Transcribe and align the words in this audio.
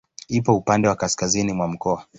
Ipo 0.27 0.55
upande 0.57 0.87
wa 0.87 0.95
kaskazini 0.95 1.53
mwa 1.53 1.67
mkoa. 1.67 2.05